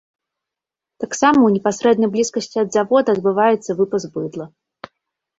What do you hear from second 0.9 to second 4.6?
Таксама ў непасрэднай блізкасці ад завода адбываецца выпас быдла.